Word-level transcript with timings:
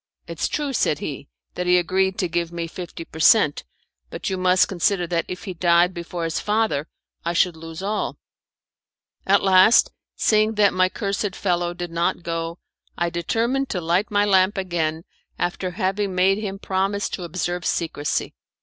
"It's 0.25 0.47
true," 0.47 0.73
said 0.73 0.97
he, 0.97 1.29
"that 1.53 1.67
he 1.67 1.77
agreed 1.77 2.17
to 2.17 2.27
give 2.27 2.51
me 2.51 2.65
fifty 2.65 3.05
per 3.05 3.19
cent., 3.19 3.65
but 4.09 4.31
you 4.31 4.35
must 4.35 4.67
consider 4.67 5.05
that 5.05 5.25
if 5.27 5.43
he 5.43 5.53
died 5.53 5.93
before 5.93 6.23
his 6.23 6.39
father 6.39 6.87
I 7.23 7.33
should 7.33 7.55
lose 7.55 7.83
all." 7.83 8.17
At 9.27 9.43
last, 9.43 9.91
seeing 10.15 10.55
that 10.55 10.73
my 10.73 10.89
cursed 10.89 11.35
fellow 11.35 11.75
did 11.75 11.91
not 11.91 12.23
go, 12.23 12.57
I 12.97 13.11
determined 13.11 13.69
to 13.69 13.79
light 13.79 14.09
my 14.09 14.25
lamp 14.25 14.57
again 14.57 15.03
after 15.37 15.69
having 15.69 16.15
made 16.15 16.39
him 16.39 16.57
promise 16.57 17.07
to 17.09 17.23
observe 17.23 17.63
secrecy. 17.63 18.33